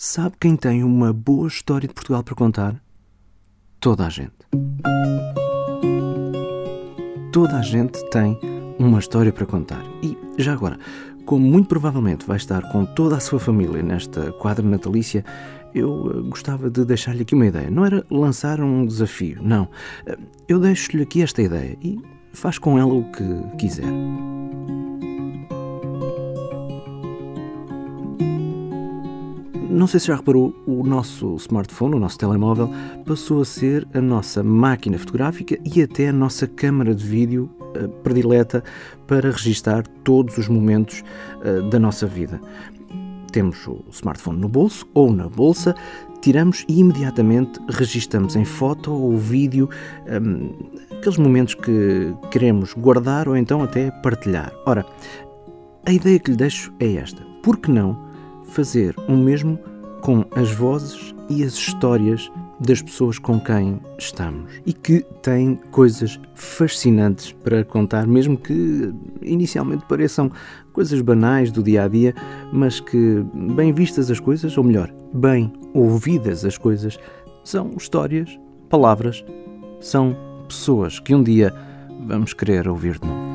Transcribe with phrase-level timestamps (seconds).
[0.00, 2.80] Sabe quem tem uma boa história de Portugal para contar?
[3.80, 4.30] Toda a gente.
[7.32, 8.38] Toda a gente tem
[8.78, 9.84] uma história para contar.
[10.00, 10.78] E, já agora,
[11.26, 15.24] como muito provavelmente vai estar com toda a sua família nesta quadra natalícia,
[15.74, 17.68] eu eh, gostava de deixar-lhe aqui uma ideia.
[17.68, 19.68] Não era lançar um desafio, não.
[20.06, 22.00] Eh, eu deixo-lhe aqui esta ideia e
[22.32, 23.92] faz com ela o que quiser.
[29.78, 32.68] Não sei se já reparou, o nosso smartphone, o nosso telemóvel,
[33.06, 37.88] passou a ser a nossa máquina fotográfica e até a nossa câmara de vídeo uh,
[38.02, 38.64] predileta
[39.06, 41.04] para registar todos os momentos
[41.44, 42.40] uh, da nossa vida.
[43.30, 45.76] Temos o smartphone no bolso ou na bolsa,
[46.20, 49.70] tiramos e imediatamente registamos em foto ou vídeo
[50.10, 50.56] um,
[50.90, 54.52] aqueles momentos que queremos guardar ou então até partilhar.
[54.66, 54.84] Ora,
[55.86, 58.08] a ideia que lhe deixo é esta: por que não
[58.48, 59.58] fazer o mesmo
[60.00, 62.30] com as vozes e as histórias
[62.60, 69.84] das pessoas com quem estamos e que têm coisas fascinantes para contar, mesmo que inicialmente
[69.88, 70.30] pareçam
[70.72, 72.14] coisas banais do dia a dia,
[72.52, 73.24] mas que,
[73.54, 76.98] bem vistas as coisas, ou melhor, bem ouvidas as coisas,
[77.44, 79.24] são histórias, palavras,
[79.80, 80.16] são
[80.48, 81.54] pessoas que um dia
[82.06, 83.28] vamos querer ouvir de novo.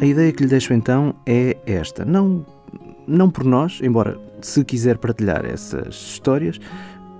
[0.00, 2.06] A ideia que lhe deixo então é esta.
[2.06, 2.44] Não,
[3.10, 6.58] não por nós, embora se quiser partilhar essas histórias,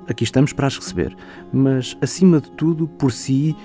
[0.09, 1.15] aqui estamos para as receber,
[1.53, 3.57] mas acima de tudo por si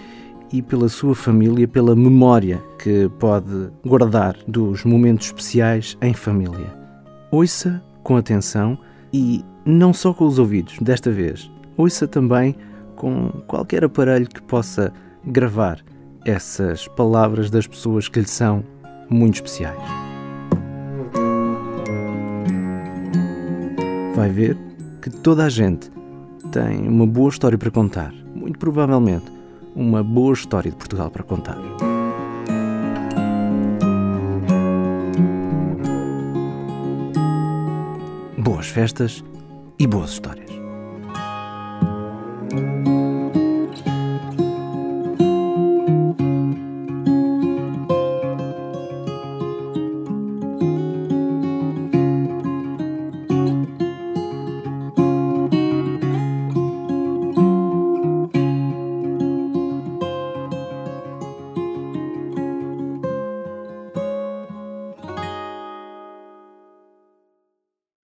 [0.51, 6.73] e pela sua família, pela memória que pode guardar dos momentos especiais em família.
[7.31, 8.77] Ouça com atenção
[9.13, 12.55] e não só com os ouvidos, desta vez, ouça também
[12.95, 14.93] com qualquer aparelho que possa
[15.25, 15.83] gravar
[16.25, 18.63] essas palavras das pessoas que lhe são
[19.09, 20.04] muito especiais.
[24.15, 24.57] vai ver
[25.01, 25.91] que toda a gente
[26.51, 28.13] tem uma boa história para contar.
[28.33, 29.25] Muito provavelmente,
[29.75, 31.57] uma boa história de Portugal para contar.
[38.37, 39.23] Boas festas
[39.77, 40.45] e boas histórias.